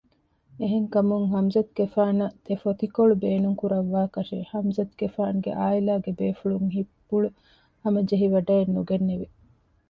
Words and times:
އެހެންކަމުން 0.59 1.25
ޙަމްޒަތުގެފާނަށް 1.33 2.35
ދެފޮތިކޮޅު 2.45 3.13
ބޭނުންކުރައްވާކަށެއް 3.23 4.47
ޙަމްޒަތުގެފާނުގެ 4.51 5.51
ޢާއިލާގެ 5.59 6.11
ބޭފުޅުން 6.19 6.67
ހިތްޕުޅުހަމަޖެހިވަޑައެއް 6.75 8.73
ނުގެންނެވި 8.75 9.27